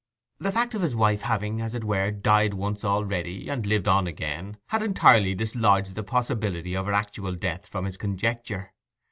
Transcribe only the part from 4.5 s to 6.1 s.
had entirely dislodged the